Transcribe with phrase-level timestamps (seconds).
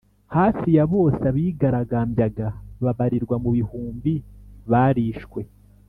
[0.35, 2.47] hafi ya bose Abigaragambyaga
[2.83, 4.13] babarirwa mu bihumbi
[4.71, 5.41] barishwe